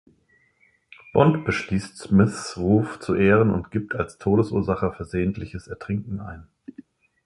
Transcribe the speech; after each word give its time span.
Bond 1.13 1.45
beschließt, 1.45 1.95
Smythes 1.95 2.57
Ruf 2.57 2.97
zu 2.99 3.13
ehren 3.13 3.51
und 3.51 3.69
gibt 3.69 3.93
als 3.93 4.17
Todesursache 4.17 4.91
versehentliches 4.93 5.67
Ertrinken 5.67 6.19
ein. 6.19 6.47